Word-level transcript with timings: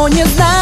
Kto 0.00 0.08
nie 0.08 0.26
zna 0.26 0.59